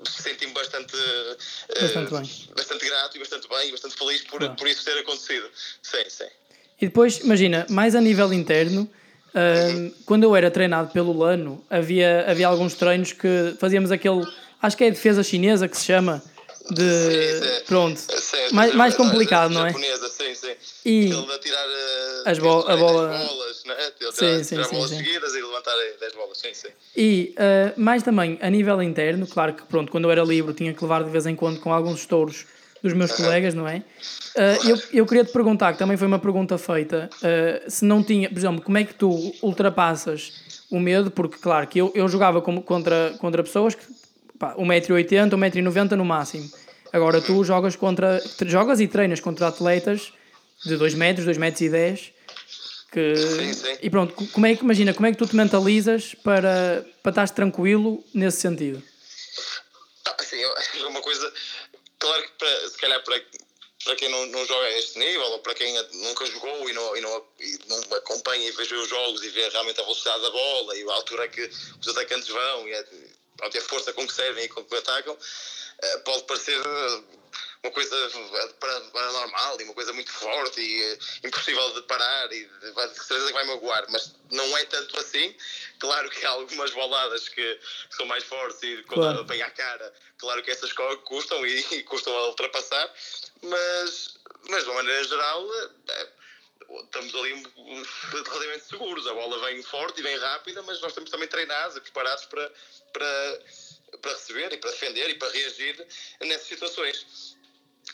[0.09, 0.95] senti-me bastante,
[1.79, 4.55] bastante, uh, bastante, grato e bastante bem e bastante feliz por, claro.
[4.55, 5.49] por isso ter acontecido.
[5.81, 6.27] Sim, sim.
[6.81, 8.81] E depois, imagina, mais a nível interno,
[9.33, 9.93] uh, uhum.
[10.05, 14.25] quando eu era treinado pelo Lano, havia, havia alguns treinos que fazíamos aquele,
[14.61, 16.21] acho que é a defesa chinesa que se chama,
[16.71, 16.81] de.
[16.81, 17.63] Sim, sim.
[17.65, 17.99] Pronto.
[17.99, 19.69] Sim, mais, mais complicado, não é?
[19.69, 20.53] Japonesa, sim, sim.
[20.85, 21.27] E Ele uh,
[22.25, 23.07] as bo a bola.
[23.09, 23.75] bolas, né?
[23.99, 24.97] Ele sim, sim, tirar sim, bolas sim.
[24.97, 26.69] seguidas e levantar 10 bolas, sim, sim.
[26.95, 30.73] E uh, mais também a nível interno, claro que pronto, quando eu era livre tinha
[30.73, 32.45] que levar de vez em quando com alguns estouros
[32.81, 33.77] dos meus colegas, não é?
[34.35, 38.03] Uh, eu, eu queria te perguntar, que também foi uma pergunta feita, uh, se não
[38.03, 40.33] tinha, por exemplo, como é que tu ultrapassas
[40.69, 43.85] o medo, porque claro que eu, eu jogava com, contra, contra pessoas que
[44.57, 46.49] 1,80m, 1,90m no máximo.
[46.91, 48.21] Agora tu jogas contra.
[48.45, 50.13] jogas e treinas contra atletas
[50.65, 52.13] de 2 metros, 2 metros e 10.
[52.91, 53.77] Que, sim, sim.
[53.81, 57.29] E pronto, como é que imagina, como é que tu te mentalizas para, para estar
[57.29, 58.83] tranquilo nesse sentido?
[60.05, 60.37] Ah, sim,
[60.79, 61.33] é uma coisa.
[61.97, 63.19] Claro que para, se calhar para,
[63.83, 66.97] para quem não, não joga a este nível, ou para quem nunca jogou e não,
[66.97, 70.29] e não, e não acompanha e vê os jogos e vê realmente a velocidade da
[70.29, 71.41] bola e a altura que
[71.81, 72.85] os atacantes vão e a,
[73.37, 75.17] pronto, a força com que servem e com que atacam,
[75.81, 77.03] eh, pode parecer eh,
[77.63, 77.95] uma coisa
[78.91, 83.27] paranormal e uma coisa muito forte e eh, impossível de parar e de, de certeza
[83.27, 85.35] que vai magoar, mas não é tanto assim.
[85.79, 87.59] Claro que há algumas boladas que,
[87.91, 89.23] são mais fortes e quando claro.
[89.25, 90.73] bem à cara, claro que essas
[91.05, 92.93] custam e, e, custam a ultrapassar,
[93.41, 94.17] mas,
[94.49, 95.47] mas de uma maneira geral.
[95.89, 96.22] É,
[96.81, 97.43] estamos ali
[98.11, 99.07] relativamente seguros.
[99.07, 102.51] A bola vem forte e vem rápida, mas nós estamos também treinados e preparados para,
[102.91, 103.39] para,
[104.01, 105.87] para receber e para defender e para reagir
[106.21, 107.37] nessas situações.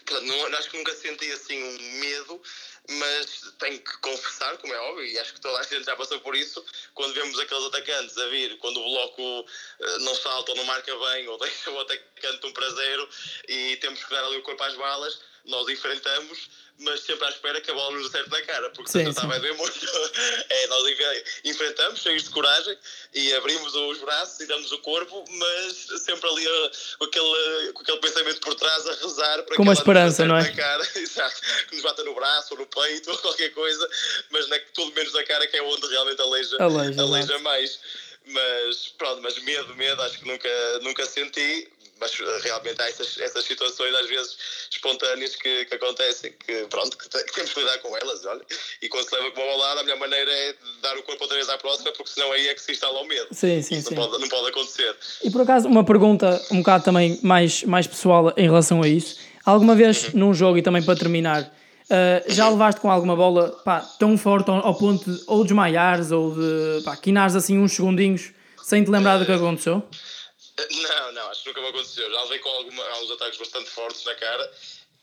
[0.05, 2.41] Portanto, não, acho que nunca senti assim um medo,
[2.89, 6.19] mas tenho que confessar, como é óbvio, e acho que toda a gente já passou
[6.19, 6.63] por isso,
[6.93, 10.95] quando vemos aqueles atacantes a vir, quando o bloco uh, não salta ou não marca
[10.95, 13.09] bem, ou deixa o atacante um prazer
[13.47, 16.49] e temos que dar ali o corpo às balas, nós enfrentamos,
[16.79, 19.39] mas sempre à espera que a bola nos acerte na cara, porque sim, senão vai
[19.39, 19.79] doer muito.
[20.49, 20.85] é, nós
[21.43, 22.77] enfrentamos, cheios de coragem,
[23.13, 27.81] e abrimos os braços e damos o corpo, mas sempre ali uh, com, aquele, com
[27.81, 30.43] aquele pensamento por trás a rezar para com uma esperança, não é?
[30.43, 33.89] Na cara, exato, que nos bata no braço ou no peito ou qualquer coisa,
[34.29, 37.79] mas na, tudo menos na cara, que é onde realmente aleija, aleija, aleija mais.
[38.25, 41.67] Mas pronto, mas medo, medo, acho que nunca, nunca senti
[41.99, 44.37] mas eh, realmente há essas, essas situações às vezes
[44.71, 48.41] espontâneas que, que acontecem, que pronto, que, que, temos que lidar com elas, olha.
[48.81, 51.37] E quando se leva com uma bolada, a melhor maneira é dar o corpo outra
[51.37, 53.27] vez à próxima, porque senão aí é que se instala o medo.
[53.31, 53.95] Sim, sim, isso sim.
[53.95, 54.95] Não pode, não pode acontecer.
[55.23, 59.19] E por acaso, uma pergunta um bocado também mais, mais pessoal em relação a isso.
[59.45, 60.11] Alguma vez uhum.
[60.15, 64.49] num jogo, e também para terminar, uh, já levaste com alguma bola pá, tão forte
[64.49, 68.31] ao, ao, ponto de ou desmaiares ou de pá, quinares assim uns segundinhos
[68.63, 69.83] sem te lembrar do que aconteceu?
[70.71, 72.11] Não, não, acho que nunca me aconteceu.
[72.11, 74.51] Já levei com alguma, alguns ataques bastante fortes na cara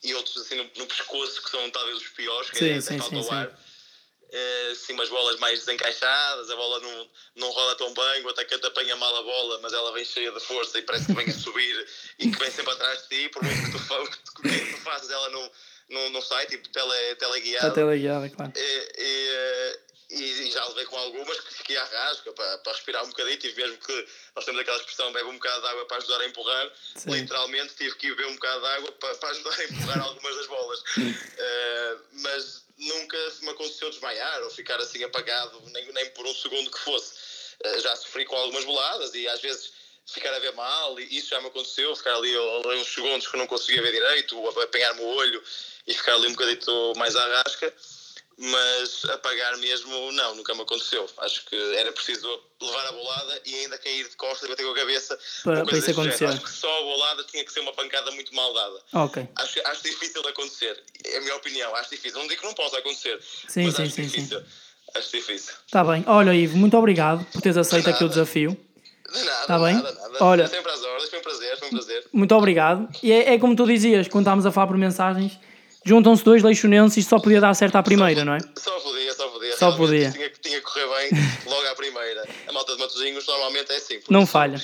[0.03, 2.99] e outros assim no, no pescoço, que são talvez os piores, que sim, é sim,
[2.99, 3.59] falta sim, o ar.
[4.29, 8.67] É, assim, umas bolas mais desencaixadas, a bola não, não rola tão bem, o atacante
[8.67, 11.33] apanha mal a bola, mas ela vem cheia de força e parece que vem a
[11.33, 11.87] subir
[12.19, 13.79] e que vem sempre atrás de ti, por muito que tu,
[14.11, 15.51] que tu, que tu faças, ela não,
[15.89, 17.69] num, num site, tipo tele, teleguiado.
[17.69, 18.53] Está teleguiada, claro.
[18.57, 23.09] E, e, e, já levei com algumas que fiquei à rasca para, para respirar um
[23.09, 23.39] bocadinho.
[23.39, 26.27] Tive mesmo que, nós temos aquela expressão, bebe um bocado de água para ajudar a
[26.27, 26.73] empurrar.
[26.95, 27.11] Sim.
[27.11, 30.47] Literalmente tive que beber um bocado de água para, para ajudar a empurrar algumas das
[30.47, 30.81] bolas.
[30.81, 36.71] Uh, mas nunca me aconteceu desmaiar ou ficar assim apagado, nem, nem por um segundo
[36.71, 37.15] que fosse.
[37.65, 39.73] Uh, já sofri com algumas boladas e às vezes
[40.07, 43.37] ficar a ver mal, e isso já me aconteceu, ficar ali, ali uns segundos que
[43.37, 45.43] não conseguia ver direito, apanhar-me o olho
[45.85, 47.75] e ficar ali um bocadito mais à rasca
[48.39, 51.07] mas apagar mesmo, não, nunca me aconteceu.
[51.19, 52.29] Acho que era preciso
[52.61, 55.19] levar a bolada e ainda cair de costas e bater com a cabeça.
[55.43, 56.27] Para, para isso acontecer.
[56.27, 58.79] Acho que só a bolada tinha que ser uma pancada muito mal dada.
[58.93, 59.27] Ok.
[59.37, 60.83] Acho, acho difícil de acontecer.
[61.05, 62.19] É a minha opinião, acho difícil.
[62.19, 63.19] Não digo que não possa acontecer,
[63.49, 64.41] sim, mas sim, acho sim, difícil.
[64.41, 64.47] Sim.
[64.95, 65.55] Acho difícil.
[65.67, 66.05] Está bem.
[66.07, 68.57] Olha, Ivo, muito obrigado por teres aceito aqui o desafio.
[69.13, 69.75] De nada, Tá bem?
[69.75, 70.25] nada, nada.
[70.25, 72.05] Olha- Sempre às ordens, foi um prazer, foi um prazer.
[72.13, 72.89] Muito obrigado.
[73.03, 75.39] E é, é como tu dizias, quando estávamos a falar por mensagens,
[75.87, 78.39] juntam-se dois leixonenses e só podia dar certo à primeira, não é?
[78.57, 79.57] Só podia, só podia.
[79.57, 80.11] Só podia.
[80.13, 82.29] Tinha, que- tinha que correr bem logo à primeira.
[82.49, 84.01] A malta de Matosinhos normalmente é assim.
[84.11, 84.61] Não falha.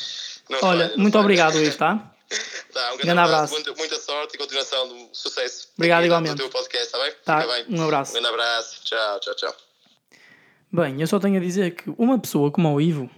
[0.51, 1.23] não Olha, falha, muito falha.
[1.25, 2.09] obrigado, Ivo, tá?
[2.73, 3.75] Tá, um grande, Grande abraço, abraço.
[3.79, 5.69] Muita, sorte e continuação do sucesso.
[5.77, 6.33] Obrigado igualmente.
[6.33, 7.13] No teu podcast, está bem?
[7.23, 7.67] Tá, bem.
[7.79, 8.11] um abraço.
[8.13, 8.81] Um grande abraço.
[8.85, 9.55] Tchau, tchau, tchau.
[10.73, 13.11] Bem, eu só tenho a dizer que uma pessoa como o Ivo,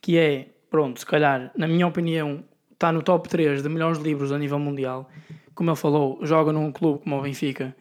[0.00, 4.32] que é, pronto, se calhar, na minha opinião, está no top 3 de melhores livros
[4.32, 5.10] a nível mundial,
[5.56, 7.74] como ele falou, joga num clube como o Benfica,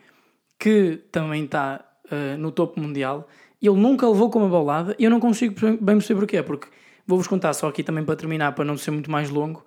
[0.57, 3.27] que também está eh, no topo mundial,
[3.61, 6.67] ele nunca levou com uma bolada e eu não consigo bem perceber porquê, porque
[7.05, 9.63] vou-vos contar só aqui também para terminar, para não ser muito mais longo,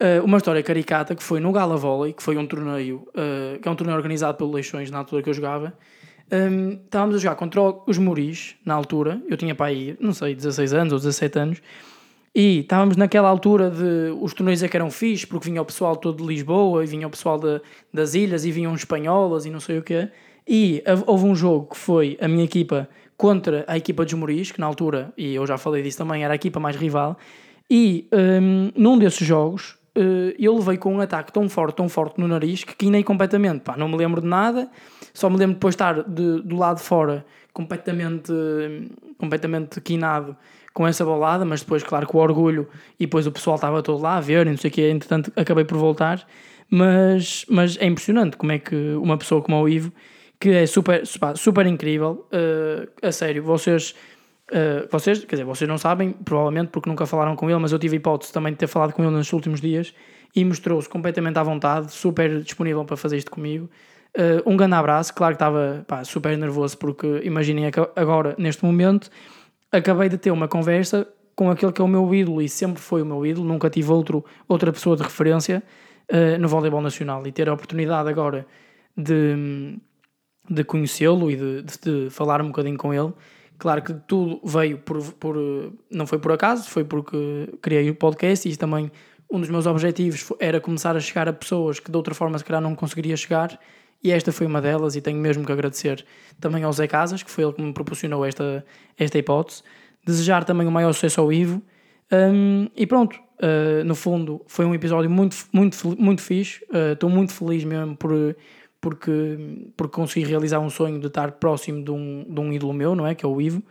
[0.00, 3.68] eh, uma história caricata que foi no Gala Volley, que foi um torneio, eh, que
[3.68, 5.72] é um torneio organizado pelo Leixões na altura que eu jogava.
[6.32, 10.34] Um, estávamos a jogar contra os Muris, na altura, eu tinha para aí, não sei,
[10.34, 11.62] 16 anos ou 17 anos,
[12.34, 15.94] e estávamos naquela altura de os torneios é que eram fixos, porque vinha o pessoal
[15.96, 17.60] todo de Lisboa, e vinha o pessoal de,
[17.92, 20.08] das ilhas, e vinham espanholas, e não sei o quê.
[20.46, 24.60] E houve- um jogo que foi a minha equipa contra a equipa dos Muris, que
[24.60, 27.16] na altura, e eu já falei disso também, era a equipa mais rival,
[27.70, 32.20] e um, num desses jogos eh, eu levei com um ataque tão forte, tão forte
[32.20, 33.60] no nariz que quinei completamente.
[33.60, 34.68] Pá, não me lembro de nada,
[35.14, 38.32] só me lembro depois de estar de, do lado de fora completamente,
[39.16, 40.36] completamente quinado
[40.74, 44.16] com essa bolada, mas depois, claro, com orgulho e depois o pessoal estava todo lá
[44.16, 46.26] a ver e não sei o que, entretanto acabei por voltar.
[46.68, 49.92] Mas, mas é impressionante como é que uma pessoa como o Ivo,
[50.40, 53.94] que é super, pá, super incrível, eh, a sério, vocês.
[54.52, 57.78] Uh, vocês, quer dizer, vocês não sabem, provavelmente porque nunca falaram com ele, mas eu
[57.78, 59.94] tive a hipótese também de ter falado com ele nos últimos dias
[60.36, 63.70] e mostrou-se completamente à vontade, super disponível para fazer isto comigo.
[64.14, 69.10] Uh, um grande abraço, claro que estava pá, super nervoso porque imaginem agora, neste momento,
[69.76, 73.02] acabei de ter uma conversa com aquele que é o meu ídolo e sempre foi
[73.02, 75.62] o meu ídolo, nunca tive outro, outra pessoa de referência
[76.12, 78.46] uh, no voleibol nacional e ter a oportunidade agora
[78.96, 79.78] de,
[80.48, 83.12] de conhecê-lo e de, de, de falar um bocadinho com ele.
[83.58, 85.36] Claro que tudo veio por, por.
[85.90, 88.90] Não foi por acaso, foi porque criei o podcast e também
[89.30, 92.44] um dos meus objetivos era começar a chegar a pessoas que de outra forma se
[92.44, 93.58] calhar não conseguiria chegar
[94.04, 96.04] e esta foi uma delas e tenho mesmo que agradecer
[96.38, 98.62] também ao Zé Casas, que foi ele que me proporcionou esta,
[98.98, 99.62] esta hipótese.
[100.04, 101.62] Desejar também o maior sucesso ao Ivo.
[102.12, 106.62] Um, e pronto, uh, no fundo foi um episódio muito, muito, muito fixe.
[106.64, 108.36] Uh, Estou muito feliz mesmo por,
[108.78, 112.94] porque, porque consegui realizar um sonho de estar próximo de um, de um ídolo meu,
[112.94, 113.14] não é?
[113.14, 113.62] Que é o Ivo.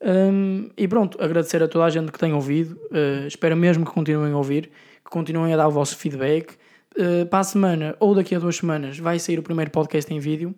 [0.00, 2.80] Um, e pronto, agradecer a toda a gente que tem ouvido.
[2.90, 4.70] Uh, espero mesmo que continuem a ouvir,
[5.04, 6.56] que continuem a dar o vosso feedback.
[6.98, 10.18] Uh, para a semana ou daqui a duas semanas vai sair o primeiro podcast em
[10.18, 10.54] vídeo.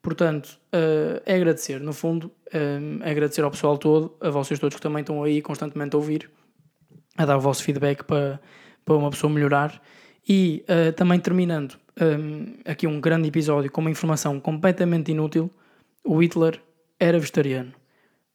[0.00, 4.82] Portanto, uh, é agradecer, no fundo, é agradecer ao pessoal todo, a vocês todos que
[4.82, 6.30] também estão aí constantemente a ouvir,
[7.16, 8.38] a dar o vosso feedback para,
[8.84, 9.80] para uma pessoa melhorar.
[10.28, 15.50] E uh, também terminando um, aqui um grande episódio com uma informação completamente inútil:
[16.04, 16.60] o Hitler
[16.98, 17.72] era vegetariano.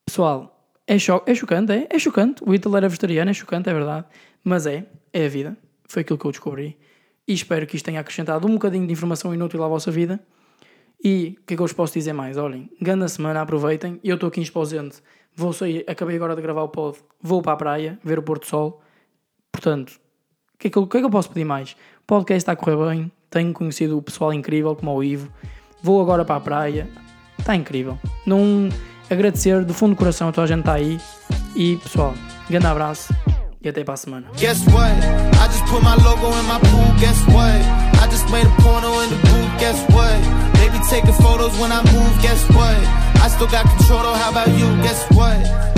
[0.06, 1.88] Pessoal, é, cho é chocante, é?
[1.89, 2.43] É chocante.
[2.43, 4.06] O Hitler era vegetariano, é chocante, é verdade.
[4.43, 5.58] Mas é, é a vida.
[5.88, 6.78] Foi aquilo que eu descobri.
[7.30, 10.20] E espero que isto tenha acrescentado um bocadinho de informação inútil à vossa vida.
[11.02, 12.38] E o que é que eu vos posso dizer mais?
[12.38, 14.00] Olhem, grande semana, aproveitem.
[14.04, 14.98] Eu estou aqui em Esposente,
[15.36, 18.48] vou sair, acabei agora de gravar o pod, vou para a praia, ver o Porto
[18.48, 18.82] Sol.
[19.52, 19.92] Portanto,
[20.56, 21.74] o que, é que, eu, que é que eu posso pedir mais?
[22.02, 25.32] O podcast está a correr bem, tenho conhecido o pessoal incrível, como o Ivo.
[25.84, 26.89] Vou agora para a praia,
[27.38, 27.95] está incrível.
[28.26, 28.70] Não
[29.08, 30.97] agradecer do fundo do coração a toda a gente está aí.
[31.56, 32.16] E pessoal,
[32.49, 33.14] grande abraço
[33.62, 34.28] e até para a semana.
[34.38, 34.91] Guess what?
[35.36, 36.88] I just put my logo in my pool.
[36.99, 37.60] Guess what?
[38.01, 39.60] I just made a porno in the booth.
[39.60, 40.16] Guess what?
[40.55, 42.22] They be taking photos when I move.
[42.22, 42.78] Guess what?
[43.22, 44.14] I still got control though.
[44.14, 44.68] How about you?
[44.82, 45.68] Guess what?